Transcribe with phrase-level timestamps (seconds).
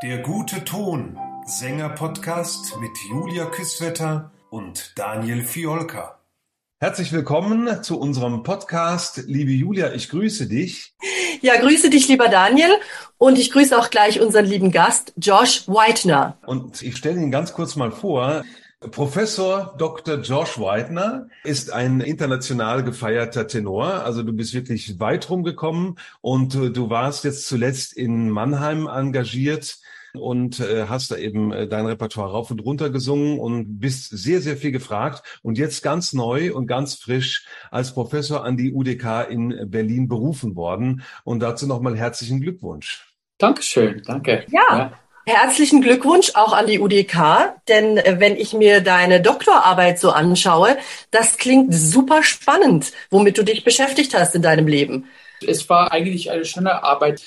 [0.00, 6.20] Der gute Ton, Sänger-Podcast mit Julia Küsswetter und Daniel Fiolka.
[6.78, 9.24] Herzlich willkommen zu unserem Podcast.
[9.26, 10.94] Liebe Julia, ich grüße dich.
[11.40, 12.70] Ja, grüße dich, lieber Daniel.
[13.16, 16.38] Und ich grüße auch gleich unseren lieben Gast, Josh Whitener.
[16.46, 18.44] Und ich stelle ihn ganz kurz mal vor.
[18.80, 20.20] Professor Dr.
[20.20, 24.04] Josh Whitener ist ein international gefeierter Tenor.
[24.04, 29.78] Also du bist wirklich weit rumgekommen und du warst jetzt zuletzt in Mannheim engagiert
[30.14, 34.40] und äh, hast da eben äh, dein Repertoire rauf und runter gesungen und bist sehr,
[34.40, 39.28] sehr viel gefragt und jetzt ganz neu und ganz frisch als Professor an die UDK
[39.28, 41.02] in Berlin berufen worden.
[41.24, 43.12] Und dazu nochmal herzlichen Glückwunsch.
[43.38, 44.46] Dankeschön, danke.
[44.50, 44.62] ja.
[44.70, 44.92] ja.
[45.28, 50.78] Herzlichen Glückwunsch auch an die UDK, denn äh, wenn ich mir deine Doktorarbeit so anschaue,
[51.10, 55.04] das klingt super spannend, womit du dich beschäftigt hast in deinem Leben.
[55.46, 57.20] Es war eigentlich eine schöne Arbeit.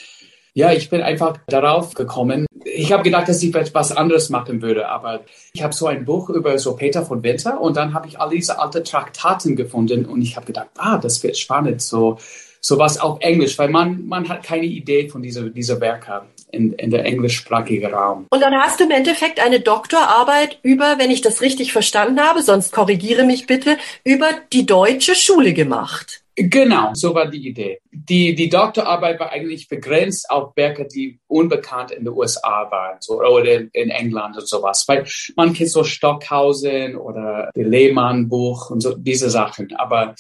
[0.55, 2.47] Ja, ich bin einfach darauf gekommen.
[2.65, 5.19] Ich habe gedacht, dass ich etwas anderes machen würde, aber
[5.53, 8.31] ich habe so ein Buch über so Peter von Winter und dann habe ich all
[8.31, 12.17] diese alten Traktaten gefunden und ich habe gedacht, ah, das wird spannend, so
[12.61, 16.91] sowas auf Englisch, weil man man hat keine Idee von dieser dieser Werke in, in
[16.91, 18.27] der englischsprachigen Raum.
[18.29, 22.41] Und dann hast du im Endeffekt eine Doktorarbeit über, wenn ich das richtig verstanden habe,
[22.41, 26.21] sonst korrigiere mich bitte, über die deutsche Schule gemacht.
[26.35, 27.81] Genau, so war die Idee.
[27.91, 33.21] Die, die Doktorarbeit war eigentlich begrenzt auf Werke, die unbekannt in den USA waren so,
[33.21, 34.85] oder in England und sowas.
[34.87, 39.75] Weil man kennt so Stockhausen oder Lehmann-Buch und so diese Sachen.
[39.75, 40.15] Aber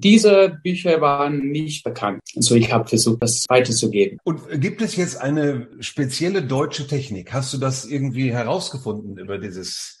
[0.00, 2.20] diese Bücher waren nicht bekannt.
[2.34, 4.18] Also ich habe versucht, das weiterzugeben.
[4.24, 7.32] Und gibt es jetzt eine spezielle deutsche Technik?
[7.32, 9.96] Hast du das irgendwie herausgefunden über dieses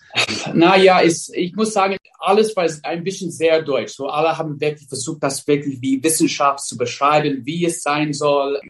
[0.54, 3.92] naja, ist, ich muss sagen, alles war ein bisschen sehr deutsch.
[3.92, 8.60] So alle haben wirklich versucht, das wirklich wie Wissenschaft zu beschreiben, wie es sein soll.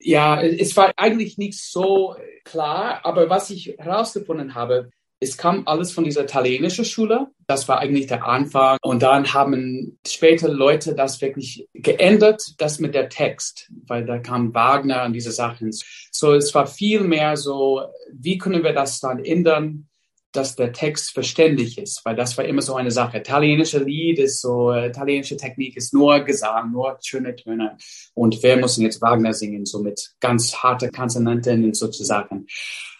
[0.00, 5.92] Ja, es war eigentlich nicht so klar, aber was ich herausgefunden habe, es kam alles
[5.92, 7.28] von dieser italienischen Schule.
[7.46, 8.76] Das war eigentlich der Anfang.
[8.82, 14.54] Und dann haben später Leute das wirklich geändert, das mit der Text, weil da kam
[14.54, 15.70] Wagner und diese Sachen.
[16.10, 17.82] So, es war viel mehr so,
[18.12, 19.88] wie können wir das dann ändern?
[20.32, 23.18] dass der Text verständlich ist, weil das war immer so eine Sache.
[23.18, 27.78] Italienische Lied ist so, italienische Technik ist nur Gesang, nur schöne Töne.
[28.14, 32.46] Und wir müssen jetzt Wagner singen, so mit ganz harte Konsonanten und sozusagen.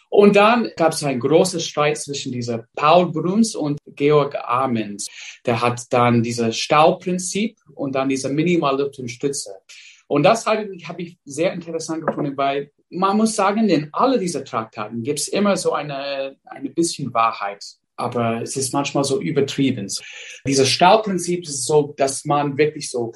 [0.09, 5.09] Und dann gab es einen großen Streit zwischen dieser Paul Bruns und Georg Amens.
[5.45, 8.99] Der hat dann dieses Stauprinzip und dann diese Minimalluft
[10.09, 14.19] und das habe ich, hab ich sehr interessant gefunden, weil man muss sagen, in alle
[14.19, 17.65] diese Traktaten gibt es immer so eine, eine bisschen Wahrheit.
[17.97, 19.91] Aber es ist manchmal so übertrieben.
[20.47, 23.13] Dieses Stauprinzip ist so, dass man wirklich so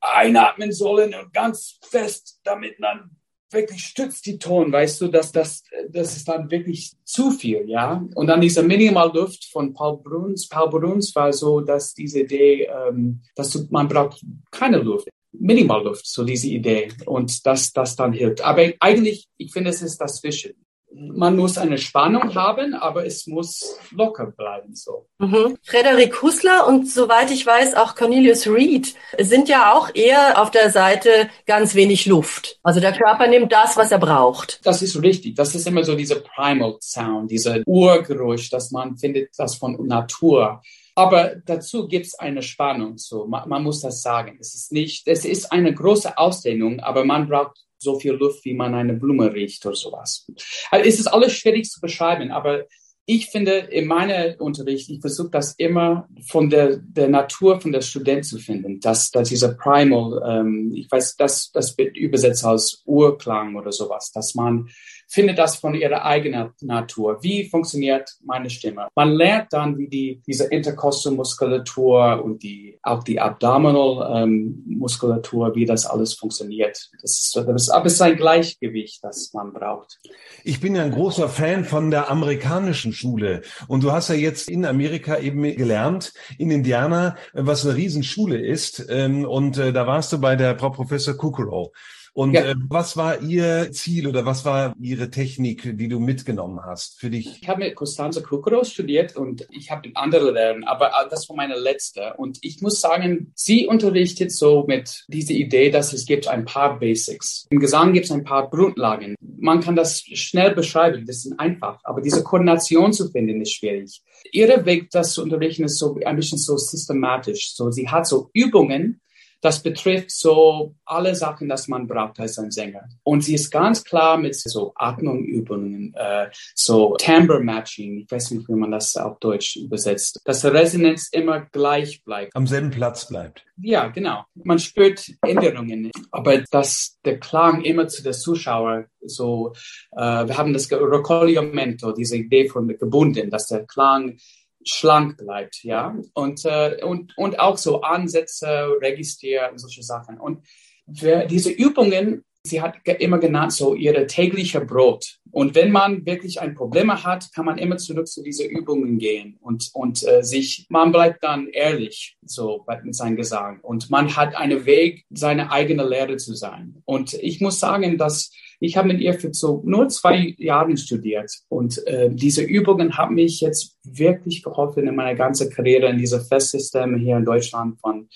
[0.00, 3.16] einatmen soll und ganz fest, damit man
[3.52, 8.04] wirklich stützt die Ton, weißt du, dass das, das ist dann wirklich zu viel, ja.
[8.14, 10.48] Und dann dieser Minimalluft von Paul Bruns.
[10.48, 15.08] Paul Bruns war so, dass diese Idee, ähm, dass du, man braucht keine Luft.
[15.32, 16.88] Minimalluft, so diese Idee.
[17.06, 18.40] Und das, das dann hilft.
[18.42, 20.54] Aber eigentlich, ich finde, es ist das Zwischen.
[20.92, 25.06] Man muss eine Spannung haben, aber es muss locker bleiben, so.
[25.18, 25.56] Mhm.
[25.62, 30.70] Frederik Hussler und soweit ich weiß auch Cornelius Reed sind ja auch eher auf der
[30.70, 32.58] Seite ganz wenig Luft.
[32.62, 34.60] Also der Körper nimmt das, was er braucht.
[34.64, 35.36] Das ist richtig.
[35.36, 40.60] Das ist immer so dieser Primal Sound, dieser Urgeräusch, dass man findet, das von Natur.
[40.94, 42.98] Aber dazu gibt es eine Spannung.
[42.98, 44.38] So, man, man, muss das sagen.
[44.40, 48.54] Es ist nicht, es ist eine große Ausdehnung, aber man braucht so viel Luft, wie
[48.54, 50.26] man eine Blume riecht oder sowas.
[50.70, 52.66] Also es ist alles schwierig zu beschreiben, aber
[53.12, 57.80] ich finde, in meinem Unterricht, ich versuche das immer von der, der Natur von der
[57.80, 62.84] Student zu finden, dass, dass dieser Primal, ähm, ich weiß, das, das wird übersetzt als
[62.86, 64.68] Urklang oder sowas, dass man
[65.10, 67.18] findet das von ihrer eigenen Natur.
[67.20, 68.86] Wie funktioniert meine Stimme?
[68.94, 75.84] Man lernt dann, wie die, diese Interkostalmuskulatur und die, auch die Abdominal-Muskulatur, ähm, wie das
[75.84, 76.90] alles funktioniert.
[77.02, 79.98] Das ist, das ist, aber es ist ein Gleichgewicht, das man braucht.
[80.44, 83.42] Ich bin ja ein großer Fan von der amerikanischen Schule.
[83.66, 88.86] Und du hast ja jetzt in Amerika eben gelernt, in Indiana, was eine Riesenschule ist.
[88.88, 91.72] Ähm, und äh, da warst du bei der Frau Professor Kukuro.
[92.12, 92.42] Und ja.
[92.42, 97.10] äh, was war Ihr Ziel oder was war Ihre Technik, die du mitgenommen hast für
[97.10, 97.40] dich?
[97.42, 101.36] Ich habe mit Costanza Kukros studiert und ich habe andere lernen, aber äh, das war
[101.36, 102.14] meine letzte.
[102.16, 106.78] Und ich muss sagen, sie unterrichtet so mit dieser Idee, dass es gibt ein paar
[106.78, 107.46] Basics.
[107.50, 109.14] Im Gesang gibt es ein paar Grundlagen.
[109.20, 111.80] Man kann das schnell beschreiben, das ist einfach.
[111.84, 114.02] Aber diese Koordination zu finden ist schwierig.
[114.32, 117.54] Ihre Weg, das zu unterrichten, ist so ein bisschen so systematisch.
[117.54, 119.00] So, sie hat so Übungen,
[119.40, 122.88] Das betrifft so alle Sachen, dass man braucht als ein Sänger.
[123.02, 127.98] Und sie ist ganz klar mit so Atmungübungen, äh, so Timbre Matching.
[127.98, 130.20] Ich weiß nicht, wie man das auf Deutsch übersetzt.
[130.24, 132.34] Dass die Resonanz immer gleich bleibt.
[132.36, 133.44] Am selben Platz bleibt.
[133.62, 134.24] Ja, genau.
[134.34, 139.52] Man spürt Änderungen, aber dass der Klang immer zu der Zuschauer so,
[139.92, 144.18] äh, wir haben das Raccogliamento, diese Idee von gebunden, dass der Klang
[144.64, 150.20] schlank bleibt, ja, und, äh, und, und auch so Ansätze registrieren, solche Sachen.
[150.20, 150.46] Und
[150.92, 155.16] für diese Übungen, sie hat immer genannt, so ihre tägliche Brot.
[155.32, 159.36] Und wenn man wirklich ein Problem hat, kann man immer zurück zu diesen Übungen gehen
[159.40, 164.34] und, und äh, sich, man bleibt dann ehrlich so mit seinem Gesang und man hat
[164.34, 166.82] einen Weg, seine eigene Lehre zu sein.
[166.84, 171.32] Und ich muss sagen, dass ich habe mit ihr für so nur zwei Jahren studiert
[171.48, 176.20] und äh, diese Übungen haben mich jetzt wirklich geholfen in meiner ganzen Karriere in diese
[176.20, 178.08] Festsysteme hier in Deutschland von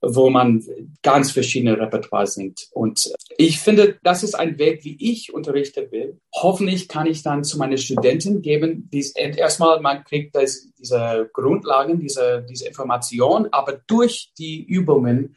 [0.00, 0.64] wo man
[1.02, 2.68] ganz verschiedene Repertoire singt.
[2.72, 6.20] Und ich finde, das ist ein Weg, wie ich unterrichten will.
[6.34, 11.98] Hoffentlich kann ich dann zu meinen Studenten geben, dies, erstmal, man kriegt das, diese Grundlagen,
[11.98, 15.36] diese, diese Information, aber durch die Übungen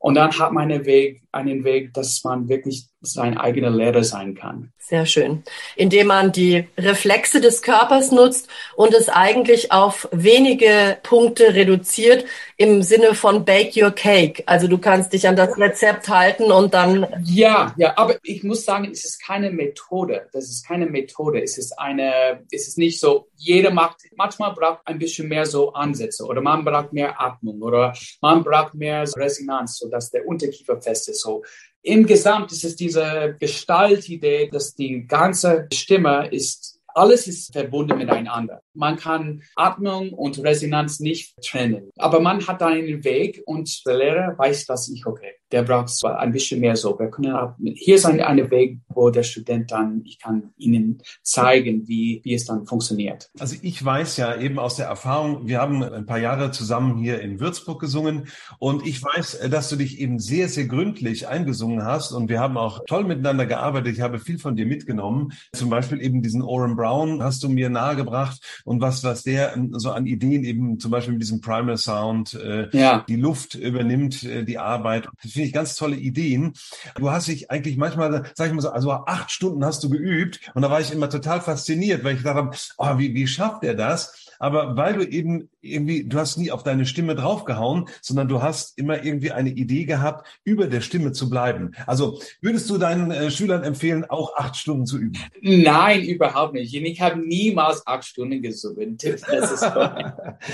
[0.00, 4.34] und dann hat man einen Weg, einen Weg, dass man wirklich sein eigener Lehrer sein
[4.34, 4.72] kann.
[4.78, 5.44] Sehr schön.
[5.76, 12.24] Indem man die Reflexe des Körpers nutzt und es eigentlich auf wenige Punkte reduziert
[12.56, 14.42] im Sinne von Bake Your Cake.
[14.46, 17.06] Also du kannst dich an das Rezept halten und dann.
[17.24, 20.28] Ja, ja, aber ich muss sagen, es ist keine Methode.
[20.32, 21.40] Das ist keine Methode.
[21.40, 25.72] Es ist eine, es ist nicht so, jeder macht, manchmal braucht ein bisschen mehr so
[25.72, 31.08] Ansätze oder man braucht mehr Atmung oder man braucht mehr Resonanz, sodass der Unterkiefer fest
[31.08, 31.19] ist.
[31.20, 31.44] So,
[31.82, 38.62] im Gesamt ist es diese Gestaltidee, dass die ganze Stimme ist alles ist verbunden miteinander.
[38.74, 41.90] Man kann Atmung und Resonanz nicht trennen.
[41.96, 46.32] Aber man hat einen Weg und der Lehrer weiß, dass ich, okay, der braucht ein
[46.32, 46.98] bisschen mehr so.
[46.98, 47.36] Wir können
[47.74, 52.34] hier ist ein, ein Weg, wo der Student dann, ich kann Ihnen zeigen, wie, wie
[52.34, 53.30] es dann funktioniert.
[53.38, 57.20] Also ich weiß ja eben aus der Erfahrung, wir haben ein paar Jahre zusammen hier
[57.20, 58.28] in Würzburg gesungen
[58.58, 62.56] und ich weiß, dass du dich eben sehr, sehr gründlich eingesungen hast und wir haben
[62.56, 63.94] auch toll miteinander gearbeitet.
[63.94, 65.32] Ich habe viel von dir mitgenommen.
[65.52, 69.92] Zum Beispiel eben diesen Oren Brown hast du mir nahegebracht und was, was der so
[69.92, 73.04] an Ideen eben zum Beispiel mit diesem Primer Sound, äh, ja.
[73.08, 75.08] die Luft übernimmt, äh, die Arbeit.
[75.22, 76.54] Das finde ich ganz tolle Ideen.
[76.96, 80.40] Du hast dich eigentlich manchmal, sag ich mal so, also acht Stunden hast du geübt
[80.54, 83.74] und da war ich immer total fasziniert, weil ich dachte, oh, wie, wie schafft er
[83.74, 84.29] das?
[84.40, 88.78] Aber weil du eben irgendwie, du hast nie auf deine Stimme draufgehauen, sondern du hast
[88.78, 91.72] immer irgendwie eine Idee gehabt, über der Stimme zu bleiben.
[91.86, 95.18] Also würdest du deinen äh, Schülern empfehlen, auch acht Stunden zu üben?
[95.42, 96.74] Nein, überhaupt nicht.
[96.74, 98.96] Ich habe niemals acht Stunden gesungen.
[98.96, 99.62] Das ist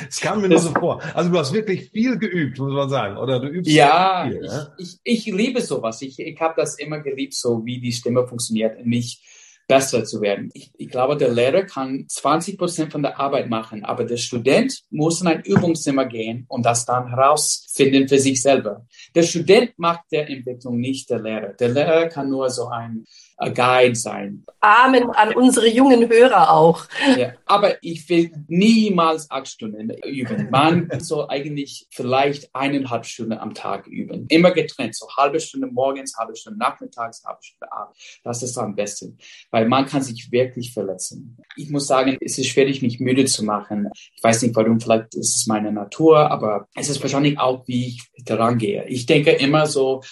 [0.09, 1.01] Es kam mir nur so vor.
[1.15, 3.17] Also du hast wirklich viel geübt, muss man sagen.
[3.17, 4.69] Oder du übst ja, viel, ich, ja?
[4.79, 6.03] ich, ich liebe sowas.
[6.03, 8.85] Ich, ich habe das immer geliebt, so wie die Stimme funktioniert.
[8.85, 9.23] Mich
[9.67, 10.51] besser zu werden.
[10.55, 14.83] Ich, ich glaube, der Lehrer kann 20 Prozent von der Arbeit machen, aber der Student
[14.91, 18.87] muss in ein Übungszimmer gehen und das dann herausfinden für sich selber.
[19.15, 21.53] Der Student macht der Entwicklung nicht der Lehrer.
[21.55, 23.05] Der Lehrer kann nur so ein
[23.39, 24.45] Guide sein.
[24.61, 26.87] Amen an unsere jungen Hörer auch.
[27.17, 30.49] Ja, aber ich will niemals acht Stunden üben.
[30.51, 34.27] Man soll eigentlich vielleicht eineinhalb Stunden am Tag üben.
[34.29, 34.97] Immer getrennt.
[34.97, 38.21] So halbe Stunde morgens, halbe Stunde nachmittags, halbe Stunde abends.
[38.25, 39.19] Das ist am besten.
[39.51, 41.37] Weil man kann sich wirklich verletzen.
[41.57, 43.91] Ich muss sagen, es ist schwierig, mich müde zu machen.
[44.15, 47.89] Ich weiß nicht warum, vielleicht ist es meine Natur, aber es ist wahrscheinlich auch, wie
[47.89, 48.85] ich daran gehe.
[48.87, 50.03] Ich denke immer so,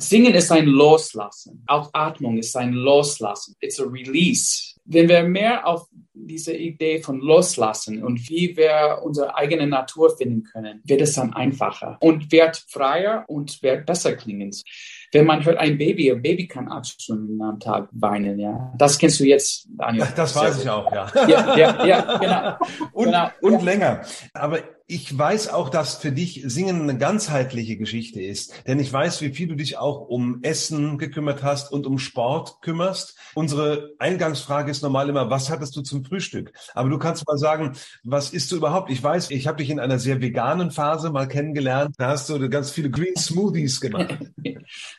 [0.00, 1.62] Singen ist ein Loslassen.
[1.66, 3.54] Auch Atmung ist ein Loslassen.
[3.60, 4.74] It's a release.
[4.84, 10.42] Wenn wir mehr auf diese Idee von Loslassen und wie wir unsere eigene Natur finden
[10.42, 14.64] können, wird es dann einfacher und wird freier und wird besser klingend
[15.12, 18.72] wenn man hört ein Baby, ein Baby kann acht Stunden am Tag weinen, ja.
[18.76, 20.06] Das kennst du jetzt, Daniel.
[20.14, 21.10] Das weiß ich auch, ja.
[21.26, 22.90] Ja, ja, ja genau.
[22.92, 23.28] Und, genau.
[23.40, 23.60] und ja.
[23.60, 24.00] länger.
[24.34, 24.58] Aber
[24.90, 28.52] ich weiß auch, dass für dich Singen eine ganzheitliche Geschichte ist.
[28.66, 32.60] Denn ich weiß, wie viel du dich auch um Essen gekümmert hast und um Sport
[32.60, 33.16] kümmerst.
[33.34, 36.52] Unsere Eingangsfrage ist normal immer, was hattest du zum Frühstück?
[36.74, 38.90] Aber du kannst mal sagen, was isst du überhaupt?
[38.90, 41.94] Ich weiß, ich habe dich in einer sehr veganen Phase mal kennengelernt.
[41.96, 44.18] Da hast du ganz viele Green Smoothies gemacht.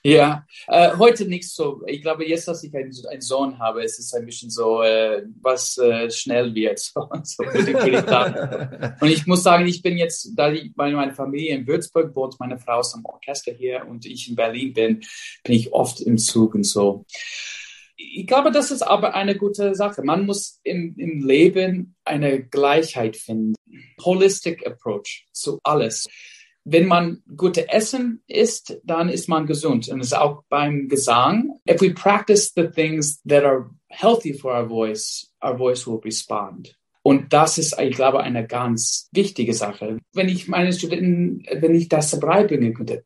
[0.03, 1.81] Ja, äh, heute nicht so.
[1.86, 5.24] Ich glaube, jetzt, dass ich einen, einen Sohn habe, ist es ein bisschen so, äh,
[5.41, 6.71] was äh, schnell wird.
[6.91, 7.43] So, so
[9.01, 12.39] und ich muss sagen, ich bin jetzt, da ich, weil meine Familie in Würzburg wohnt,
[12.39, 15.01] meine Frau ist am Orchester hier und ich in Berlin bin,
[15.43, 17.05] bin ich oft im Zug und so.
[17.95, 20.01] Ich glaube, das ist aber eine gute Sache.
[20.03, 23.53] Man muss im, im Leben eine Gleichheit finden.
[24.03, 26.07] Holistic Approach zu alles
[26.63, 29.89] wenn man gute Essen isst, dann ist man gesund.
[29.89, 31.59] Und es ist auch beim Gesang.
[31.69, 36.75] If we practice the things that are healthy for our voice, our voice will respond.
[37.03, 39.98] Und das ist, ich glaube, eine ganz wichtige Sache.
[40.13, 43.03] Wenn ich meine Studenten, wenn ich das beibringen könnte,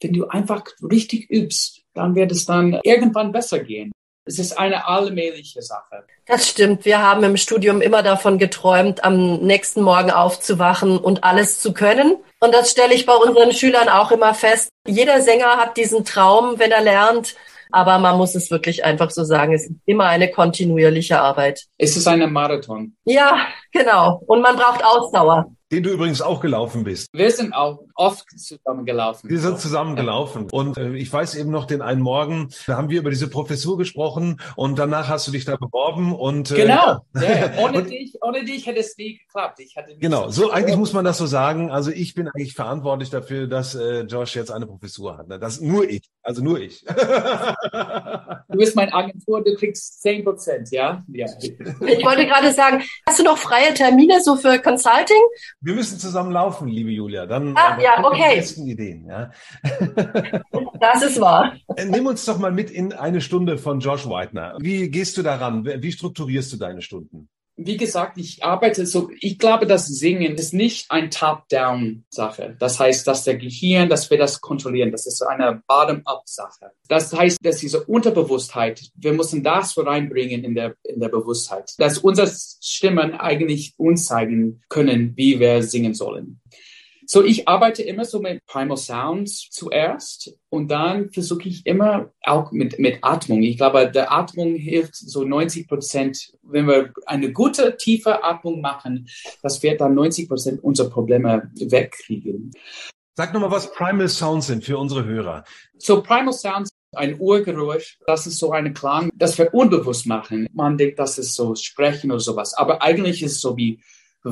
[0.00, 3.92] wenn du einfach richtig übst, dann wird es dann irgendwann besser gehen.
[4.28, 6.04] Es ist eine allmähliche Sache.
[6.26, 6.84] Das stimmt.
[6.84, 12.16] Wir haben im Studium immer davon geträumt, am nächsten Morgen aufzuwachen und alles zu können.
[12.40, 14.68] Und das stelle ich bei unseren Schülern auch immer fest.
[14.86, 17.36] Jeder Sänger hat diesen Traum, wenn er lernt.
[17.70, 19.52] Aber man muss es wirklich einfach so sagen.
[19.52, 21.64] Es ist immer eine kontinuierliche Arbeit.
[21.78, 22.96] Es ist eine Marathon.
[23.04, 24.22] Ja, genau.
[24.26, 27.08] Und man braucht Ausdauer den du übrigens auch gelaufen bist.
[27.12, 29.28] Wir sind auch oft zusammen gelaufen.
[29.28, 30.46] Wir sind zusammen gelaufen.
[30.52, 33.76] Und äh, ich weiß eben noch den einen Morgen, da haben wir über diese Professur
[33.76, 37.04] gesprochen und danach hast du dich da beworben und äh, genau.
[37.16, 39.58] Ja, ohne und, dich, ohne dich hätte es nie geklappt.
[39.60, 40.30] Ich hatte genau.
[40.30, 41.70] So eigentlich muss man das so sagen.
[41.70, 45.28] Also ich bin eigentlich verantwortlich dafür, dass äh, Josh jetzt eine Professur hat.
[45.28, 45.38] Ne?
[45.38, 46.02] Das nur ich.
[46.22, 46.84] Also nur ich.
[46.84, 51.02] du bist mein Agentur, du kriegst zehn Prozent, ja?
[51.08, 51.26] ja.
[51.40, 55.22] Ich wollte gerade sagen, hast du noch freie Termine so für Consulting?
[55.66, 57.26] Wir müssen zusammen laufen, liebe Julia.
[57.26, 58.30] Dann ah, ja, okay.
[58.30, 59.06] die besten Ideen.
[59.06, 59.32] Ja.
[60.78, 61.54] Das ist wahr.
[61.74, 64.56] Äh, nimm uns doch mal mit in eine Stunde von Josh Whitener.
[64.60, 65.64] Wie gehst du daran?
[65.64, 67.28] Wie strukturierst du deine Stunden?
[67.56, 72.56] Wie gesagt, ich arbeite so, ich glaube, das Singen ist nicht ein Top-Down-Sache.
[72.58, 76.72] Das heißt, dass der Gehirn, dass wir das kontrollieren, das ist eine Bottom-up-Sache.
[76.88, 81.98] Das heißt, dass diese Unterbewusstheit, wir müssen das reinbringen in der, in der Bewusstheit, dass
[81.98, 86.40] unsere Stimmen eigentlich uns zeigen können, wie wir singen sollen.
[87.08, 92.50] So, ich arbeite immer so mit Primal Sounds zuerst und dann versuche ich immer auch
[92.50, 93.44] mit, mit Atmung.
[93.44, 96.32] Ich glaube, der Atmung hilft so 90 Prozent.
[96.42, 99.08] Wenn wir eine gute, tiefe Atmung machen,
[99.40, 102.50] das wird dann 90 Prozent unserer Probleme wegkriegen.
[103.14, 105.44] Sag nochmal, was Primal Sounds sind für unsere Hörer.
[105.78, 110.48] So, Primal Sounds ein Urgeräusch, das ist so ein Klang, das wir unbewusst machen.
[110.52, 112.54] Man denkt, das ist so Sprechen oder sowas.
[112.54, 113.80] Aber eigentlich ist es so wie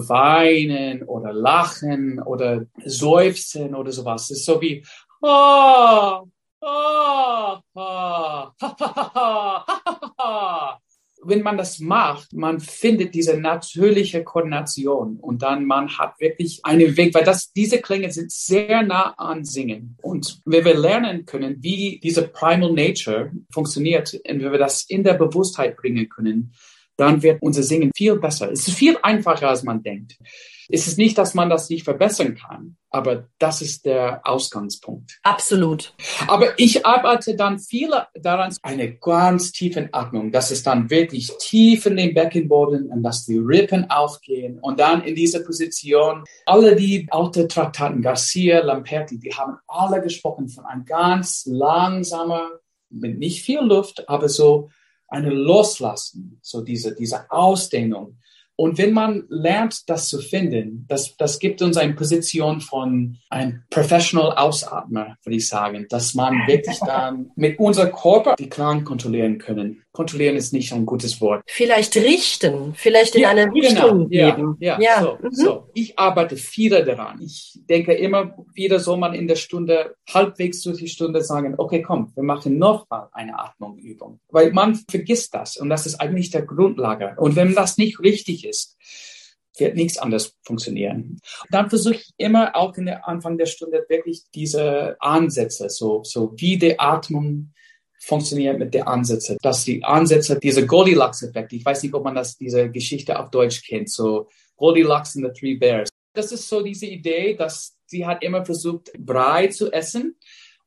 [0.08, 4.30] weinen oder lachen oder seufzen oder sowas.
[4.30, 4.84] Es ist so wie
[5.22, 6.26] oh,
[6.60, 8.46] oh, oh,
[11.26, 16.96] wenn man das macht, man findet diese natürliche Koordination und dann man hat wirklich einen
[16.96, 19.96] Weg, weil das, diese Klänge sind sehr nah an Singen.
[20.02, 25.02] Und wenn wir lernen können, wie diese Primal Nature funktioniert und wenn wir das in
[25.02, 26.52] der Bewusstheit bringen können,
[26.96, 28.50] dann wird unser Singen viel besser.
[28.50, 30.16] Es ist viel einfacher, als man denkt.
[30.68, 35.18] Es ist nicht, dass man das nicht verbessern kann, aber das ist der Ausgangspunkt.
[35.22, 35.92] Absolut.
[36.26, 41.86] Aber ich arbeite dann viel daran, eine ganz tiefe Atmung, dass es dann wirklich tief
[41.86, 46.24] in den Beckenboden und dass die Rippen aufgehen und dann in dieser Position.
[46.46, 52.48] Alle die alte Traktaten, Garcia, Lamperti, die haben alle gesprochen von ein ganz langsamer,
[52.88, 54.70] mit nicht viel Luft, aber so
[55.08, 58.18] eine Loslassen, so diese, diese Ausdehnung.
[58.56, 63.64] Und wenn man lernt, das zu finden, das, das gibt uns eine Position von ein
[63.68, 69.38] Professional Ausatmer, würde ich sagen, dass man wirklich dann mit unserem Körper die Klang kontrollieren
[69.38, 71.44] können kontrollieren ist nicht ein gutes Wort.
[71.46, 73.54] Vielleicht richten, vielleicht in ja, eine genau.
[73.54, 74.34] Richtung genau.
[74.34, 74.56] geben.
[74.58, 75.00] Ja, ja.
[75.00, 75.30] So, mhm.
[75.30, 77.22] so, Ich arbeite viel daran.
[77.22, 81.80] Ich denke immer wieder soll man in der Stunde, halbwegs durch die Stunde sagen, okay,
[81.80, 84.18] komm, wir machen noch mal eine Atmungübung.
[84.30, 87.14] Weil man vergisst das und das ist eigentlich der Grundlage.
[87.16, 88.76] Und wenn das nicht richtig ist,
[89.56, 91.20] wird nichts anderes funktionieren.
[91.50, 96.32] dann versuche ich immer auch in der Anfang der Stunde wirklich diese Ansätze, so, so
[96.36, 97.52] wie die Atmung
[98.04, 99.38] funktioniert mit den Ansätzen.
[99.42, 103.62] Dass die Ansätze, diese Goldilocks-Effekt, ich weiß nicht, ob man das, diese Geschichte auf Deutsch
[103.66, 105.90] kennt, so Goldilocks and the Three Bears.
[106.12, 110.16] Das ist so diese Idee, dass sie hat immer versucht, Brei zu essen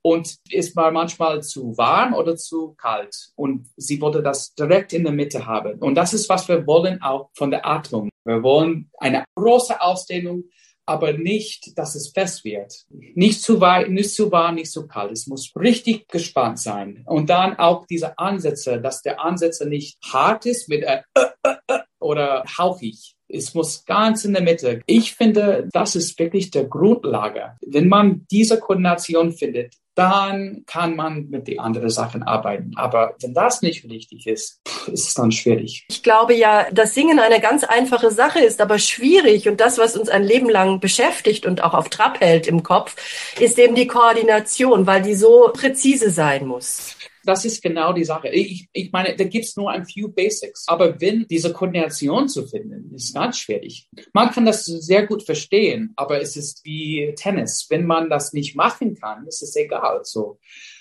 [0.01, 3.31] und es war manchmal zu warm oder zu kalt.
[3.35, 5.79] Und sie wollte das direkt in der Mitte haben.
[5.79, 8.09] Und das ist, was wir wollen auch von der Atmung.
[8.23, 10.45] Wir wollen eine große Ausdehnung
[10.87, 12.85] aber nicht, dass es fest wird.
[12.89, 15.11] Nicht zu weit, nicht zu warm, nicht zu kalt.
[15.11, 17.03] Es muss richtig gespannt sein.
[17.05, 21.55] Und dann auch diese Ansätze, dass der Ansätze nicht hart ist mit äh, äh, äh,
[21.67, 23.15] äh oder hauchig.
[23.27, 24.81] Es muss ganz in der Mitte.
[24.85, 27.57] Ich finde, das ist wirklich der Grundlage.
[27.65, 32.73] Wenn man diese Koordination findet, dann kann man mit den anderen Sachen arbeiten.
[32.75, 35.85] Aber wenn das nicht richtig ist, ist es dann schwierig.
[35.89, 39.49] Ich glaube ja, dass Singen eine ganz einfache Sache ist, aber schwierig.
[39.49, 42.95] Und das, was uns ein Leben lang beschäftigt und auch auf Trab hält im Kopf,
[43.39, 46.95] ist eben die Koordination, weil die so präzise sein muss.
[47.27, 48.29] Das ist genau die Sache.
[48.29, 50.65] Ich, ich meine, da gibt's nur ein few Basics.
[50.67, 53.89] Aber wenn diese Koordination zu finden, ist ganz schwierig.
[54.13, 57.67] Man kann das sehr gut verstehen, aber es ist wie Tennis.
[57.69, 60.01] Wenn man das nicht machen kann, ist es egal.
[60.03, 60.39] So.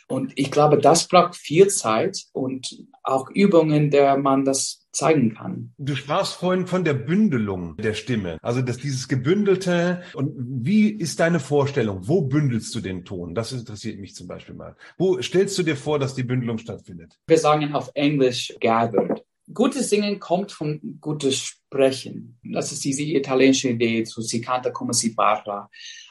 [0.08, 5.72] Und ich glaube, das braucht viel Zeit und auch Übungen, der man das zeigen kann.
[5.78, 10.02] Du sprachst vorhin von der Bündelung der Stimme, also dass dieses gebündelte.
[10.14, 12.08] Und wie ist deine Vorstellung?
[12.08, 13.34] Wo bündelst du den Ton?
[13.34, 14.76] Das interessiert mich zum Beispiel mal.
[14.96, 17.18] Wo stellst du dir vor, dass die Bündelung stattfindet?
[17.26, 19.22] Wir sagen auf Englisch gathered.
[19.52, 22.38] Gutes Singen kommt von gutes Sprechen.
[22.42, 25.68] Das ist diese italienische Idee zu si canta come si parla.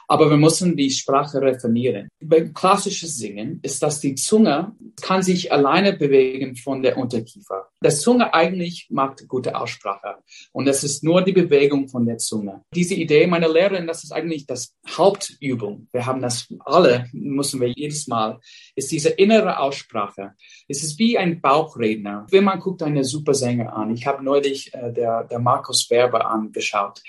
[0.08, 2.08] Aber wir müssen die Sprache refinieren.
[2.20, 7.68] Beim klassischen Singen ist, dass die Zunge kann sich alleine bewegen von der Unterkiefer.
[7.80, 10.16] Das Zunge eigentlich macht gute Aussprache.
[10.52, 12.62] Und es ist nur die Bewegung von der Zunge.
[12.72, 15.88] Diese Idee meiner Lehrerin, das ist eigentlich das Hauptübung.
[15.92, 18.38] Wir haben das alle, müssen wir jedes Mal,
[18.76, 20.32] ist diese innere Aussprache.
[20.68, 22.26] Es ist wie ein Bauchredner.
[22.30, 27.02] Wenn man guckt einen Supersänger an, ich habe neulich äh, der, der Markus Werber angeschaut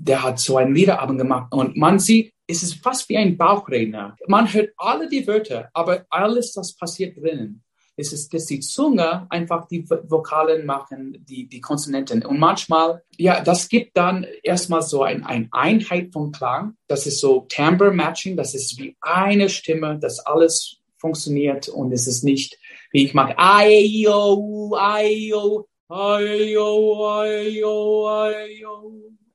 [0.00, 4.16] der hat so ein Liederabend gemacht und man sieht, es ist fast wie ein Bauchredner.
[4.26, 7.62] Man hört alle die Wörter, aber alles, das passiert drinnen.
[7.96, 12.24] Es ist, dass die Zunge einfach die Vokalen machen, die, die Konsonanten.
[12.24, 16.76] Und manchmal, ja, das gibt dann erstmal so ein, eine Einheit von Klang.
[16.88, 18.38] Das ist so Timbre Matching.
[18.38, 22.58] Das ist wie eine Stimme, das alles funktioniert und es ist nicht,
[22.90, 25.69] wie ich mag, ayo, ayo, ayo, ayo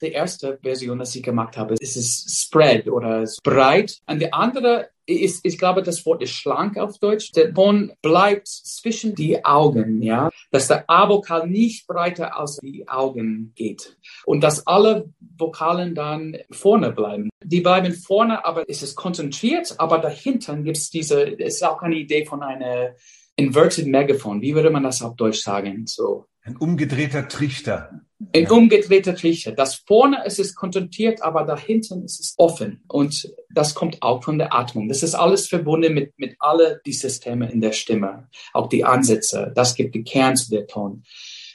[0.01, 3.99] die erste Version, die ich gemacht habe, ist es spread oder breit.
[4.07, 7.31] Und die andere ist, ich glaube, das Wort ist schlank auf Deutsch.
[7.33, 13.51] Der Ton bleibt zwischen die Augen, ja, dass der A-Vokal nicht breiter als die Augen
[13.55, 17.29] geht und dass alle Vokalen dann vorne bleiben.
[17.43, 21.81] Die bleiben vorne, aber es ist konzentriert, aber dahinter gibt es diese, es ist auch
[21.81, 22.95] eine Idee von einer
[23.35, 24.41] inverted Megaphone.
[24.41, 25.85] Wie würde man das auf Deutsch sagen?
[25.85, 26.25] So.
[26.45, 28.01] Ein umgedrehter Trichter.
[28.31, 29.51] Ein umgedrehter Trichter.
[29.51, 32.83] Das vorne ist es konzentriert, aber da hinten ist es offen.
[32.87, 34.87] Und das kommt auch von der Atmung.
[34.87, 38.29] Das ist alles verbunden mit, mit alle die Systeme in der Stimme.
[38.53, 39.51] Auch die Ansätze.
[39.55, 41.03] Das gibt die Kern zu der Ton.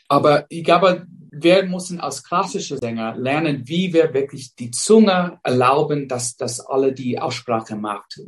[0.09, 6.09] Aber ich glaube, wir müssen als klassische Sänger lernen, wie wir wirklich die Zunge erlauben,
[6.09, 8.21] dass, dass alle die Aussprache macht,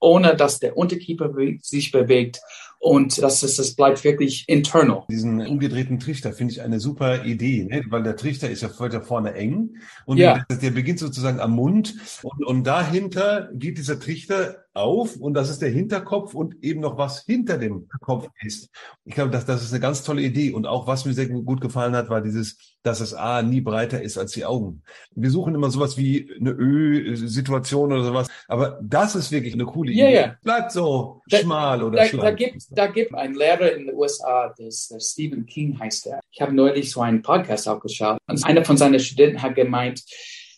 [0.00, 2.40] ohne dass der Unterkiefer sich bewegt
[2.78, 5.04] und das ist, das bleibt wirklich internal.
[5.10, 7.84] Diesen umgedrehten Trichter finde ich eine super Idee, ne?
[7.88, 10.44] weil der Trichter ist ja weiter vorne eng und ja.
[10.48, 15.50] der, der beginnt sozusagen am Mund und, und dahinter geht dieser Trichter auf und das
[15.50, 18.70] ist der Hinterkopf und eben noch was hinter dem Kopf ist.
[19.04, 21.60] Ich glaube, das, das ist eine ganz tolle Idee und auch was mir sehr gut
[21.60, 24.82] gefallen hat, war dieses, dass das A nie breiter ist als die Augen.
[25.14, 29.92] Wir suchen immer sowas wie eine Ö-Situation oder sowas, aber das ist wirklich eine coole
[29.92, 30.02] Idee.
[30.02, 30.36] Ja, ja.
[30.42, 32.22] Bleibt so da, schmal oder da, schlank.
[32.22, 36.20] Da gibt, da gibt ein Lehrer in den USA, das, der Stephen King heißt er.
[36.30, 40.02] Ich habe neulich so einen Podcast auch geschaut und einer von seinen Studenten hat gemeint,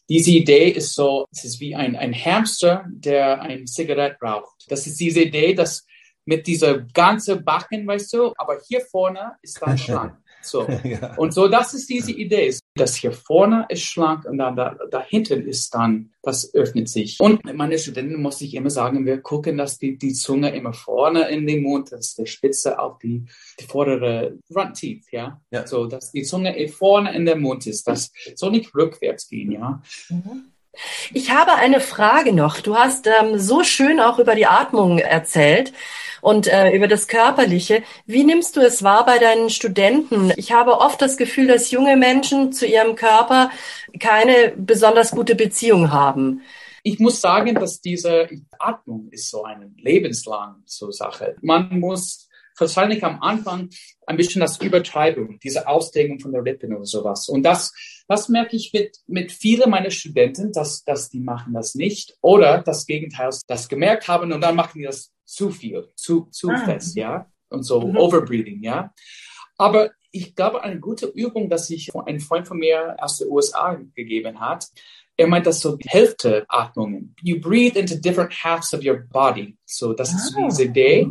[0.08, 4.64] diese Idee ist so, es ist wie ein, ein Hamster, der ein Zigarett raucht.
[4.68, 5.84] Das ist diese Idee, dass
[6.24, 10.16] mit dieser ganzen Backen, weißt du, aber hier vorne ist dann schlank.
[10.42, 10.66] So.
[10.84, 11.14] ja.
[11.16, 12.54] Und so, das ist diese Idee.
[12.78, 17.18] Das hier vorne ist schlank und dann da, da hinten ist dann, das öffnet sich.
[17.20, 21.28] Und meine Studenten muss ich immer sagen, wir gucken, dass die, die Zunge immer vorne
[21.28, 23.24] in den Mund, dass der Spitze auf die,
[23.60, 25.40] die vordere Front Teeth, ja?
[25.50, 25.66] ja.
[25.66, 27.86] So, dass die Zunge vorne in der Mund ist.
[27.86, 29.82] Das soll nicht rückwärts gehen, ja.
[30.08, 30.52] Mhm.
[31.12, 32.60] Ich habe eine Frage noch.
[32.60, 35.72] Du hast ähm, so schön auch über die Atmung erzählt
[36.20, 37.82] und äh, über das Körperliche.
[38.06, 40.32] Wie nimmst du es wahr bei deinen Studenten?
[40.36, 43.50] Ich habe oft das Gefühl, dass junge Menschen zu ihrem Körper
[43.98, 46.42] keine besonders gute Beziehung haben.
[46.82, 51.36] Ich muss sagen, dass diese Atmung ist so eine lebenslange so Sache.
[51.42, 52.27] Man muss
[52.60, 53.70] wahrscheinlich am Anfang
[54.06, 57.28] ein bisschen das Übertreibung, diese Ausdehnung von der Lippen oder sowas.
[57.28, 57.72] Und das,
[58.08, 62.62] das merke ich mit, mit vielen meiner Studenten, dass, dass die machen das nicht oder
[62.62, 66.64] das Gegenteil, das gemerkt haben und dann machen die das zu viel, zu, zu ah.
[66.64, 67.30] fest, ja.
[67.50, 67.96] Und so mhm.
[67.96, 68.92] Overbreathing, ja.
[69.56, 73.78] Aber ich glaube, eine gute Übung, dass ich ein Freund von mir aus den USA
[73.94, 74.66] gegeben hat,
[75.18, 77.14] er meint das so die Hälfte Atmungen.
[77.22, 79.58] You breathe into different halves of your body.
[79.66, 80.46] So, das ist ah.
[80.48, 81.08] diese Idee.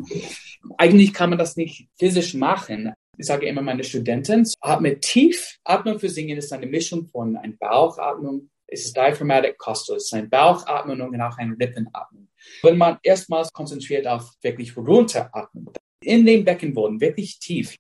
[0.77, 2.93] Eigentlich kann man das nicht physisch machen.
[3.17, 5.57] Ich sage immer meine Studenten, atme tief.
[5.63, 10.13] Atmung für Singen ist eine Mischung von einer Bauchatmung, es ist diaphragmatic costal, es ist
[10.13, 12.27] eine Bauchatmung und auch eine Lippenatmung.
[12.61, 15.69] Wenn man erstmals konzentriert auf wirklich runteratmen,
[16.01, 17.75] in den Beckenboden, wirklich tief.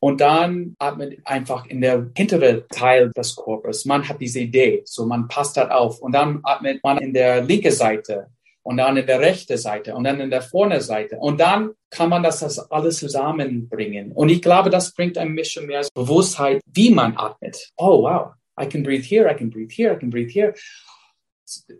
[0.00, 3.84] Und dann atmet einfach in der hintere Teil des Körpers.
[3.84, 5.98] Man hat diese Idee, so man passt das auf.
[6.00, 8.28] Und dann atmet man in der linken Seite
[8.68, 11.16] und dann in der rechten Seite und dann in der vorne Seite.
[11.16, 14.12] Und dann kann man das, das alles zusammenbringen.
[14.12, 17.70] Und ich glaube, das bringt ein bisschen mehr Bewusstheit, wie man atmet.
[17.78, 18.32] Oh, wow.
[18.60, 20.52] I can breathe here, I can breathe here, I can breathe here.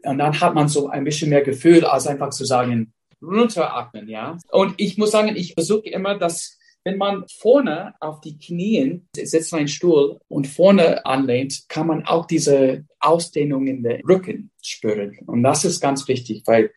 [0.02, 4.38] Und dann hat man so ein bisschen mehr Gefühl, als einfach zu sagen, runteratmen, ja.
[4.50, 6.57] Und ich muss sagen, ich versuche immer, dass
[6.88, 12.24] wenn man vorne auf die Knien setzt einen Stuhl und vorne anlehnt, kann man auch
[12.24, 15.18] diese Ausdehnung in den Rücken spüren.
[15.26, 16.70] Und das ist ganz wichtig, weil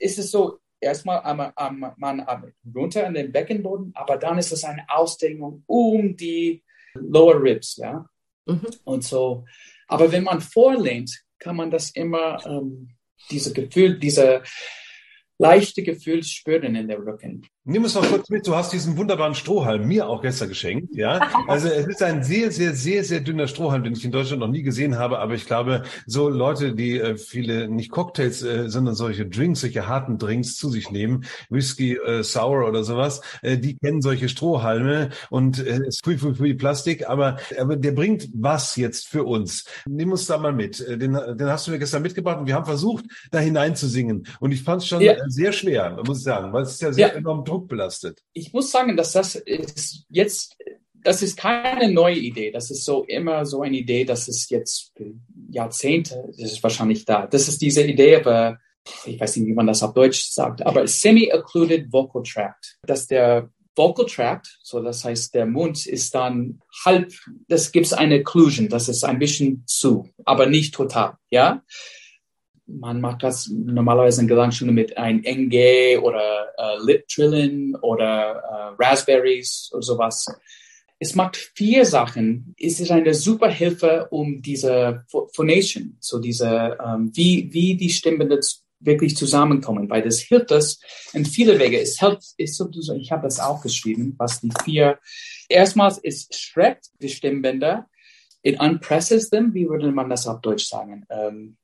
[0.00, 2.26] es ist so, erstmal am, am, man
[2.74, 6.64] runter an den Beckenboden, aber dann ist es eine Ausdehnung um die
[6.94, 8.04] Lower Ribs, ja.
[8.46, 8.66] Mhm.
[8.82, 9.44] Und so,
[9.86, 12.88] aber wenn man vorlehnt, kann man das immer, ähm,
[13.30, 14.42] diese Gefühl, diese
[15.38, 17.46] leichte Gefühl spüren in der Rücken.
[17.66, 21.18] Nimm es mal kurz mit, du hast diesen wunderbaren Strohhalm mir auch gestern geschenkt, ja.
[21.48, 24.48] Also es ist ein sehr, sehr, sehr, sehr dünner Strohhalm, den ich in Deutschland noch
[24.48, 28.94] nie gesehen habe, aber ich glaube, so Leute, die äh, viele, nicht Cocktails, äh, sondern
[28.94, 33.78] solche Drinks, solche harten Drinks zu sich nehmen, Whisky, äh, Sour oder sowas, äh, die
[33.78, 38.28] kennen solche Strohhalme und äh, es ist viel, viel, viel Plastik, aber, aber der bringt
[38.34, 39.64] was jetzt für uns.
[39.88, 40.80] Nimm uns da mal mit.
[40.80, 44.26] Äh, den, den hast du mir gestern mitgebracht und wir haben versucht, da hineinzusingen.
[44.40, 45.14] Und ich fand es schon ja.
[45.28, 47.14] sehr schwer, muss ich sagen, weil es ist ja sehr ja.
[47.14, 48.22] enorm druckbelastet.
[48.32, 50.56] Ich muss sagen, dass das ist jetzt,
[50.94, 52.50] das ist keine neue Idee.
[52.50, 54.92] Das ist so immer so eine Idee, das ist jetzt
[55.50, 57.26] Jahrzehnte, das ist wahrscheinlich da.
[57.26, 58.58] Das ist diese Idee, aber
[59.06, 63.50] ich weiß nicht, wie man das auf Deutsch sagt, aber semi-occluded vocal tract, dass der
[63.76, 67.12] Vocal Tract, so das heißt, der Mund ist dann halb,
[67.48, 71.64] das gibt es eine Occlusion, das ist ein bisschen zu, aber nicht total, ja
[72.66, 78.82] man macht das normalerweise in Gesangsstunde mit ein NG oder äh, Lip Trillen oder äh,
[78.82, 80.26] Raspberries oder sowas.
[80.98, 82.54] Es macht vier Sachen.
[82.58, 88.30] Es ist eine super Hilfe, um diese Phonation, so diese, ähm, wie, wie die Stimmen
[88.80, 90.78] wirklich zusammenkommen, weil das hilft das
[91.12, 91.80] in viele Wege.
[91.80, 94.98] Es hilft, ist sozusagen, ich habe das auch geschrieben, was die vier,
[95.48, 97.88] erstmals, es streckt die Stimmbänder,
[98.42, 101.04] it unpresses them, wie würde man das auf Deutsch sagen?
[101.10, 101.56] Ähm,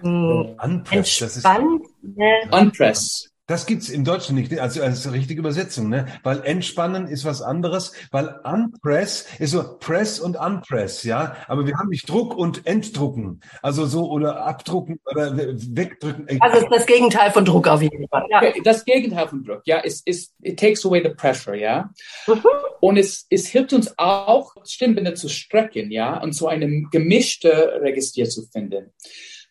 [0.00, 0.56] hm.
[0.62, 1.44] Unpress, das ist.
[1.44, 2.30] Ne?
[2.50, 3.30] Unpress.
[3.48, 6.06] Das gibt's im Deutschen nicht, also als richtige Übersetzung, ne?
[6.24, 11.36] Weil entspannen ist was anderes, weil unpress ist so press und unpress, ja.
[11.46, 16.26] Aber wir haben nicht Druck und entdrucken, also so oder abdrucken oder wegdrücken.
[16.40, 18.24] Also das Gegenteil von Druck auf jeden Fall.
[18.30, 18.42] Ja.
[18.64, 21.90] Das Gegenteil von Druck, ja, ist ist it takes away the pressure, ja.
[22.26, 22.42] Mhm.
[22.80, 28.24] Und es es hilft uns auch Stimmbänder zu strecken, ja, und so eine gemischte Register
[28.24, 28.92] zu finden.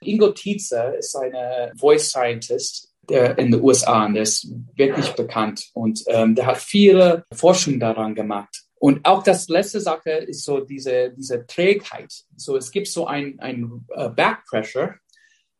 [0.05, 5.69] Ingo Tietze ist eine Voice Scientist der in den USA und der ist wirklich bekannt
[5.73, 8.63] und ähm, der hat viele Forschung daran gemacht.
[8.79, 12.13] Und auch das letzte Sache ist so diese, diese Trägheit.
[12.35, 14.95] So, es gibt so ein, ein uh, Back Pressure,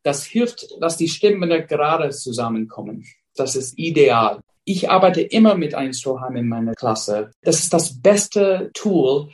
[0.02, 3.04] das hilft, dass die Stimmen gerade zusammenkommen.
[3.34, 4.40] Das ist ideal.
[4.64, 7.30] Ich arbeite immer mit einem Strohhalm in meiner Klasse.
[7.42, 9.30] Das ist das beste Tool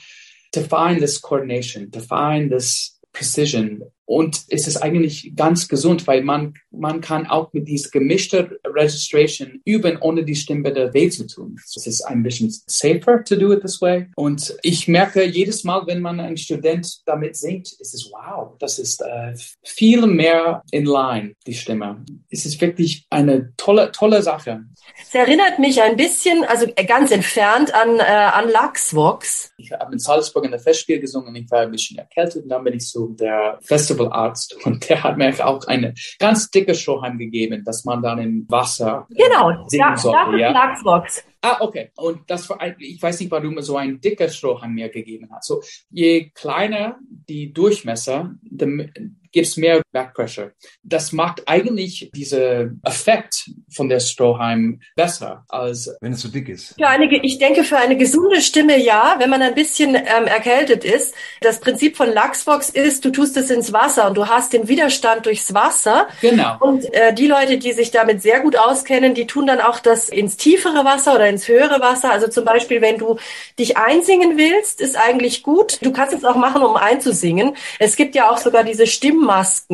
[0.53, 6.23] to find this coordination, to find this precision und es ist eigentlich ganz gesund, weil
[6.23, 11.57] man, man kann auch mit dieser gemischten Registration üben, ohne die Stimmbänder weh zu tun.
[11.65, 14.09] Es ist ein bisschen safer to do it this way.
[14.15, 18.79] Und ich merke jedes Mal, wenn man ein Student damit singt, ist es wow, das
[18.79, 22.05] ist äh, viel mehr in line, die Stimme.
[22.29, 24.61] Es ist wirklich eine tolle, tolle Sache.
[25.01, 29.53] Es erinnert mich ein bisschen, also ganz entfernt an, äh, an Laxvox.
[29.57, 32.63] Ich habe in Salzburg in der Festspiel gesungen, ich war ein bisschen erkältet und dann
[32.63, 37.19] bin ich zu der Festival Festivalarzt und der hat mir auch eine ganz dicke Strohhalm
[37.19, 40.39] gegeben, dass man dann im Wasser genau, singen sollte.
[40.39, 41.25] Ja, Lachsbox.
[41.43, 41.91] Ah, okay.
[41.97, 45.45] Und das war, ich weiß nicht, warum so ein dicker Strohhalm mir gegeben hat.
[45.45, 45.61] So,
[45.91, 50.53] je kleiner die Durchmesser, gibt es mehr Backpressure.
[50.83, 56.75] Das macht eigentlich diesen Effekt von der Strohhalm besser als wenn es so dick ist.
[56.79, 60.85] Für eine, ich denke, für eine gesunde Stimme ja, wenn man ein bisschen ähm, erkältet
[60.85, 61.15] ist.
[61.41, 65.27] Das Prinzip von Luxvox ist, du tust es ins Wasser und du hast den Widerstand
[65.27, 66.09] durchs Wasser.
[66.21, 66.57] Genau.
[66.61, 70.09] Und äh, die Leute, die sich damit sehr gut auskennen, die tun dann auch das
[70.09, 72.11] ins tiefere Wasser oder ins höhere Wasser.
[72.11, 73.19] Also zum Beispiel, wenn du
[73.59, 75.79] dich einsingen willst, ist eigentlich gut.
[75.83, 77.57] Du kannst es auch machen, um einzusingen.
[77.79, 79.25] Es gibt ja auch sogar diese Stimmen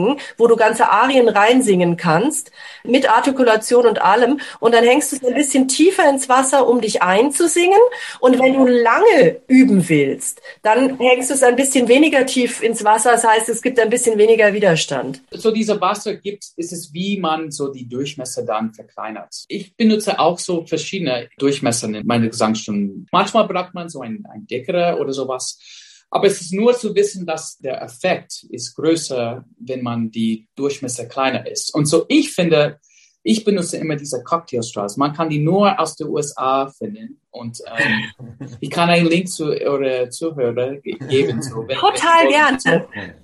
[0.08, 2.50] Stimmmasken, wo du ganze Arien reinsingen kannst,
[2.84, 4.40] mit Artikulation und allem.
[4.60, 7.78] Und dann hängst du es ein bisschen tiefer ins Wasser, um dich einzusingen.
[8.20, 12.84] Und wenn du lange üben willst, dann hängst du es ein bisschen weniger tief ins
[12.84, 13.12] Wasser.
[13.12, 15.22] Das heißt, es gibt ein bisschen weniger Widerstand.
[15.30, 19.44] So dieser Wasser gibt, ist es, wie man so die Durchmesser dann verkleinert.
[19.48, 23.06] Ich benutze auch so verschiedene Durchmesser in meine Gesangsstunden.
[23.12, 25.58] Manchmal braucht man so ein, ein dickere oder sowas.
[26.10, 31.06] Aber es ist nur zu wissen, dass der Effekt ist größer, wenn man die Durchmesser
[31.06, 31.74] kleiner ist.
[31.74, 32.78] Und so ich finde,
[33.22, 34.96] ich benutze immer diese Cocktailstraws.
[34.96, 37.20] Man kann die nur aus den USA finden.
[37.30, 41.42] Und ähm, ich kann einen Link zu eure Zuhörer geben.
[41.42, 43.14] So, wenn, Total wenn gerne.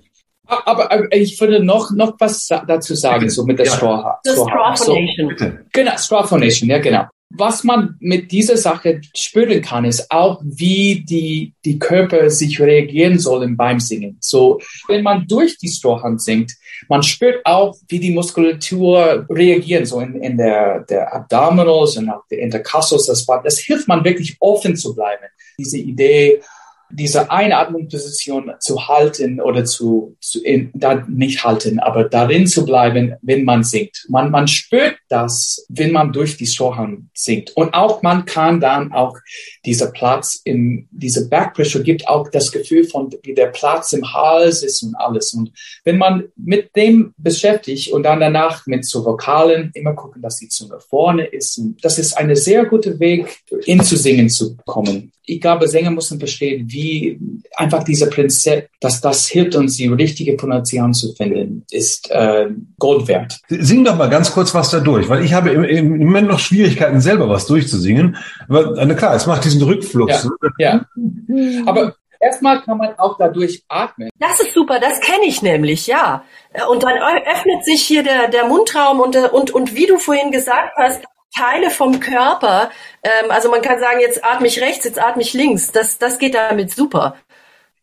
[0.47, 3.71] Aber, aber, ich würde noch, noch was dazu sagen, so mit der ja.
[3.71, 4.15] Straw.
[4.27, 5.35] Straw Foundation.
[5.37, 7.05] So, genau, Straw Foundation, ja, genau.
[7.29, 13.19] Was man mit dieser Sache spüren kann, ist auch, wie die, die Körper sich reagieren
[13.19, 14.17] sollen beim Singen.
[14.21, 16.53] So, wenn man durch die Strohhand singt,
[16.87, 22.25] man spürt auch, wie die Muskulatur reagieren, so in, in der, der Abdominals und auch
[22.29, 23.07] der Intercostals.
[23.07, 25.25] Das, das hilft man wirklich offen zu bleiben.
[25.57, 26.41] Diese Idee,
[26.91, 33.15] diese Einatmungsposition zu halten oder zu, zu in, da nicht halten, aber darin zu bleiben,
[33.21, 34.05] wenn man singt.
[34.09, 37.55] Man, man spürt das, wenn man durch die Strohhand singt.
[37.55, 39.17] Und auch man kann dann auch
[39.65, 44.63] dieser Platz in diese Backpressure gibt auch das Gefühl von, wie der Platz im Hals
[44.63, 45.33] ist und alles.
[45.33, 45.51] Und
[45.83, 50.49] wenn man mit dem beschäftigt und dann danach mit so Vokalen immer gucken, dass die
[50.49, 51.57] Zunge vorne ist.
[51.57, 55.11] Und das ist eine sehr gute Weg, in zu singen zu kommen.
[55.25, 57.19] Ich glaube, Sänger müssen verstehen, wie
[57.55, 62.47] einfach dieser Prinzip, dass das hilft uns, die richtige Pronunciation zu finden, ist äh,
[62.79, 63.39] Gold wert.
[63.49, 67.01] Sing doch mal ganz kurz was dadurch, weil ich habe im, im Moment noch Schwierigkeiten,
[67.01, 68.17] selber was durchzusingen.
[68.47, 70.27] Aber, äh, klar, es macht diesen Rückfluss.
[70.57, 70.85] Ja,
[71.27, 71.63] ja.
[71.65, 74.09] aber erstmal kann man auch dadurch atmen.
[74.19, 76.23] Das ist super, das kenne ich nämlich, ja.
[76.69, 76.93] Und dann
[77.25, 81.69] öffnet sich hier der, der Mundraum und, und, und wie du vorhin gesagt hast, Teile
[81.69, 82.71] vom Körper.
[83.03, 85.71] Ähm, also man kann sagen, jetzt atme ich rechts, jetzt atme ich links.
[85.71, 87.15] Das, das geht damit super.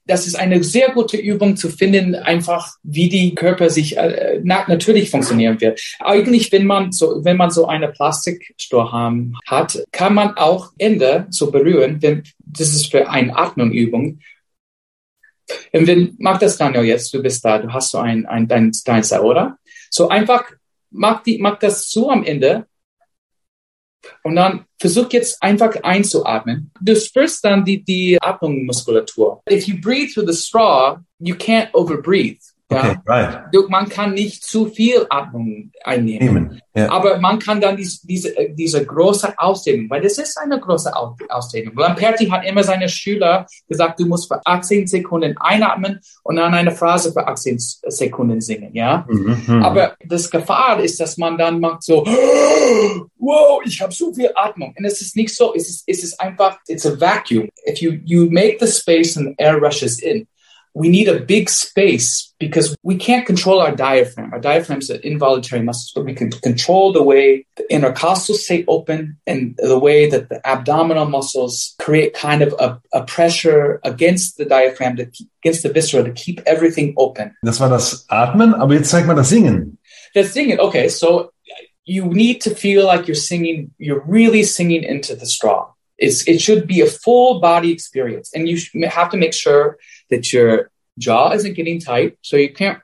[0.04, 4.64] Das ist eine sehr gute Übung zu finden, einfach wie die Körper sich äh, na,
[4.66, 5.80] natürlich funktionieren wird.
[6.00, 11.52] Eigentlich, wenn man so, wenn man so eine Plastikstrohhalm hat, kann man auch Ende so
[11.52, 12.02] berühren.
[12.02, 14.18] Wenn, das ist für eine Atmungsübung.
[15.72, 18.72] Und wenn, mach das Daniel jetzt, du bist da, du hast so ein, ein, dein,
[18.84, 19.58] dein oder?
[19.90, 20.44] So einfach,
[20.90, 22.66] mach die, mach das so am Ende
[24.22, 26.70] und dann versuch jetzt einfach einzuatmen.
[26.80, 29.42] Du spürst dann die, die Atmungsmuskulatur.
[29.50, 32.51] If you breathe through the straw, you can't overbreathe.
[32.74, 33.70] Okay, right.
[33.70, 36.60] Man kann nicht zu viel Atmung einnehmen.
[36.74, 36.90] Ja.
[36.90, 40.90] Aber man kann dann diese, diese, diese große Ausdehnung, weil das ist eine große
[41.28, 41.74] Ausdehnung.
[41.76, 46.70] Lamperti hat immer seine Schüler gesagt, du musst für 18 Sekunden einatmen und dann eine
[46.70, 49.06] Phrase für 18 Sekunden singen, ja.
[49.08, 52.06] Mhm, mhm, Aber das Gefahr ist, dass man dann macht so,
[53.18, 54.74] wow, ich habe so viel Atmung.
[54.76, 57.48] Und es ist nicht so, es ist, es ist einfach, it's a vacuum.
[57.68, 60.26] If you, you make the space and air rushes in,
[60.74, 64.32] we need a big space because we can't control our diaphragm.
[64.32, 68.64] Our diaphragm is an involuntary muscle, but we can control the way the intercostals stay
[68.66, 74.38] open and the way that the abdominal muscles create kind of a, a pressure against
[74.38, 75.06] the diaphragm, to
[75.44, 77.36] against the viscera to keep everything open.
[77.44, 79.78] Das war das Atmen, aber jetzt zeig mal das Singen.
[80.14, 81.30] Das Singen, okay, so
[81.84, 85.68] you need to feel like you're singing, you're really singing into the straw.
[85.98, 88.32] It's, it should be a full body experience.
[88.34, 88.58] And you
[88.88, 89.78] have to make sure
[90.12, 92.80] that your jaw isn't getting tight, so you can't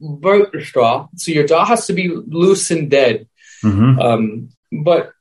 [0.00, 1.08] burp the straw.
[1.16, 3.28] So your jaw has to be loose and dead.
[3.62, 3.98] Mm-hmm.
[4.00, 5.12] Um, but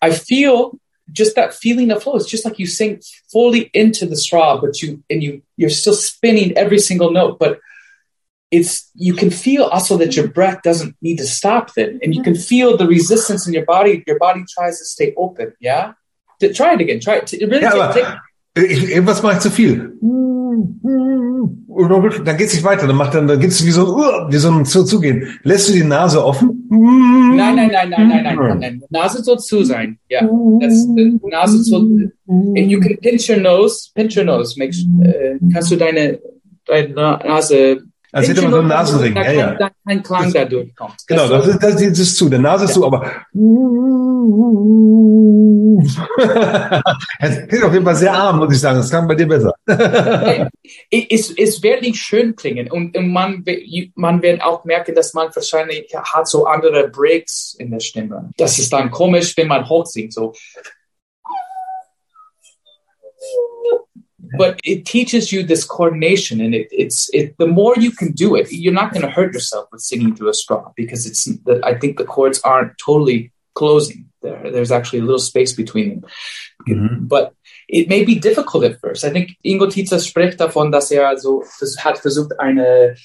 [0.00, 0.78] I feel
[1.10, 2.16] just that feeling of flow.
[2.16, 5.94] It's just like you sink fully into the straw, but you and you you're still
[5.94, 7.60] spinning every single note, but
[8.50, 12.22] it's you can feel also that your breath doesn't need to stop then and you
[12.22, 15.92] can feel the resistance in your body your body tries to stay open yeah?
[16.40, 18.06] Try it again try it really ja, take,
[18.56, 19.92] irgendwas mache ich zu viel?
[22.24, 24.50] Dann geht es nicht weiter dann macht dann dann gibt's wie so uh, wie so
[24.50, 25.38] ein zu zugehen.
[25.42, 26.66] Lässt du die Nase offen?
[26.70, 28.82] Nein nein nein nein nein nein nein, nein.
[28.90, 30.22] Nase soll zu sein ja.
[30.60, 35.38] Das, die Nase soll and you can pinch your nose pinch your nose Make, äh,
[35.52, 36.18] kannst du deine
[36.66, 37.82] deine Nase
[38.12, 39.14] als hätte man so einen Nasenring.
[39.14, 39.70] Da ja, ja.
[39.86, 40.96] kein Klang dadurch kommt.
[41.06, 42.28] Genau, das, ist, das ist zu.
[42.28, 42.76] Der Nase ist ja.
[42.76, 43.10] zu, aber
[47.20, 48.78] es klingt auf jeden Fall sehr arm, muss ich sagen.
[48.78, 49.54] Das klang bei dir besser.
[50.90, 53.44] es, es wird nicht schön klingen und man,
[53.94, 58.30] man wird auch merken, dass man wahrscheinlich hat so andere Breaks in der Stimme.
[58.36, 60.14] Das ist dann komisch, wenn man hoch singt.
[60.14, 60.32] So
[64.36, 68.34] but it teaches you this coordination and it, it's it the more you can do
[68.34, 71.60] it you're not going to hurt yourself with singing through a straw because it's the,
[71.64, 74.06] i think the chords aren't totally closing.
[74.22, 76.02] There there's actually a little space between them.
[76.68, 77.06] Mm-hmm.
[77.14, 77.34] but
[77.68, 79.04] it may be difficult at first.
[79.04, 81.44] I think ingo Tietze spricht davon dass er so
[81.84, 82.96] hat versucht eine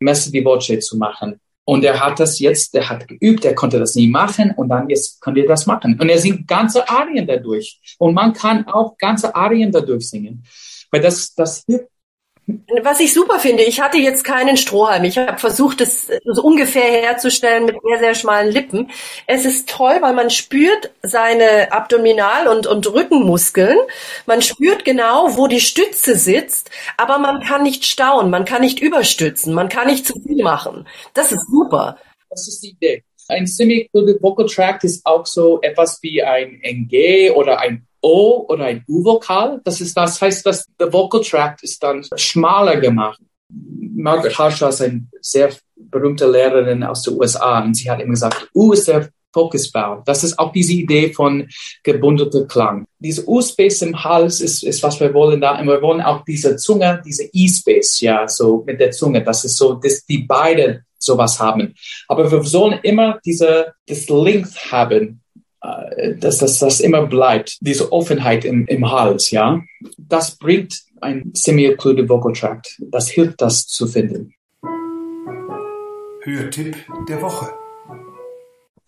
[0.00, 3.78] messe di voce zu machen Und er hat das jetzt, der hat geübt, er konnte
[3.78, 5.96] das nie machen und dann jetzt konnte er das machen.
[6.00, 7.78] Und er singt ganze Arien dadurch.
[7.96, 10.42] Und man kann auch ganze Arien dadurch singen.
[10.90, 11.86] Weil das, das hilft
[12.82, 15.04] was ich super finde, ich hatte jetzt keinen Strohhalm.
[15.04, 18.90] Ich habe versucht, es so ungefähr herzustellen mit sehr, sehr schmalen Lippen.
[19.26, 23.78] Es ist toll, weil man spürt seine Abdominal- und, und Rückenmuskeln.
[24.26, 28.80] Man spürt genau, wo die Stütze sitzt, aber man kann nicht stauen, man kann nicht
[28.80, 30.86] überstützen, man kann nicht zu viel machen.
[31.14, 31.98] Das ist super.
[32.28, 33.04] Das ist die Idee.
[33.28, 38.64] Ein Semi-Included Vocal Tract ist auch so etwas wie ein NG oder ein O oder
[38.64, 39.60] ein U-Vokal.
[39.64, 43.20] Das ist, das heißt, dass der Vocal Tract ist dann schmaler gemacht.
[43.48, 48.48] Margaret Harshaw ist eine sehr berühmte Lehrerin aus den USA und sie hat immer gesagt,
[48.54, 50.02] U ist der Focusbau.
[50.04, 51.48] Das ist auch diese Idee von
[51.82, 52.84] gebundelter Klang.
[52.98, 55.58] Diese U-Space im Hals ist, ist, was wir wollen da.
[55.58, 59.22] Und wir wollen auch diese Zunge, diese E-Space, ja, so mit der Zunge.
[59.22, 61.74] Das ist so, dass die beide sowas haben.
[62.08, 65.22] Aber wir sollen immer diese, das Length haben
[65.60, 69.62] dass das, das immer bleibt, diese Offenheit im, im Hals, ja,
[69.98, 72.80] das bringt ein semi-occluded Vocal Tract.
[72.90, 74.34] Das hilft, das zu finden.
[76.22, 76.76] Hörtipp
[77.08, 77.48] der Woche.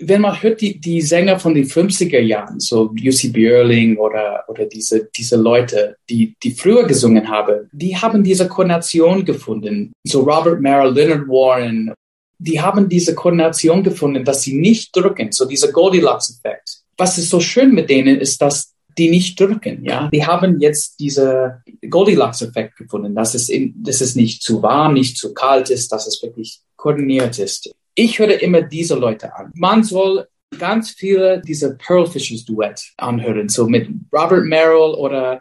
[0.04, 4.66] Wenn man hört, die, die Sänger von den 50er Jahren, so UC Björling oder, oder
[4.66, 9.92] diese, diese Leute, die, die früher gesungen haben, die haben diese Koordination gefunden.
[10.04, 11.94] So Robert Merrill, Leonard Warren,
[12.42, 16.82] die haben diese Koordination gefunden, dass sie nicht drücken, so dieser Goldilocks-Effekt.
[16.96, 20.08] Was ist so schön mit denen ist, dass die nicht drücken, ja.
[20.12, 25.16] Die haben jetzt diese Goldilocks-Effekt gefunden, dass es, in, dass es nicht zu warm, nicht
[25.16, 27.72] zu kalt ist, dass es wirklich koordiniert ist.
[27.94, 29.50] Ich höre immer diese Leute an.
[29.54, 30.26] Man soll
[30.58, 35.40] ganz viele diese Pearl Fishers Duett anhören, so mit Robert Merrill oder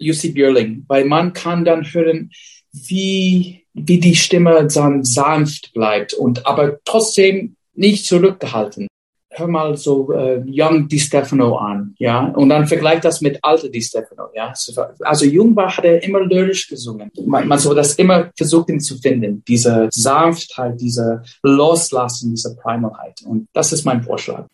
[0.00, 2.30] UC Bierling, weil man kann dann hören,
[2.72, 8.88] wie wie die Stimme dann sanft bleibt und aber trotzdem nicht zurückgehalten.
[9.30, 13.68] Hör mal so äh, Young Di Stefano an, ja, und dann vergleich das mit alter
[13.68, 14.52] Di Stefano, ja.
[15.00, 17.10] Also jung war, hat er immer lyrisch gesungen.
[17.24, 23.22] Man, man soll das immer versuchen zu finden, diese Sanftheit, diese Loslassen, diese Primalheit.
[23.24, 24.46] Und das ist mein Vorschlag.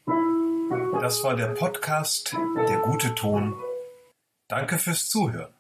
[1.01, 2.37] Das war der Podcast
[2.69, 3.55] Der gute Ton.
[4.49, 5.53] Danke fürs Zuhören.